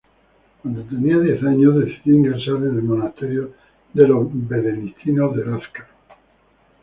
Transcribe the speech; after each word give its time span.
Cuando 0.63 0.81
tenía 0.81 1.19
diez 1.19 1.43
años, 1.43 1.75
decidió 1.75 2.15
ingresar 2.15 2.55
en 2.55 2.75
el 2.75 2.81
monasterio 2.81 3.53
de 3.93 4.07
los 4.07 4.25
Benedictinos 4.31 5.35
de 5.35 5.45
Lazcano. 5.45 5.89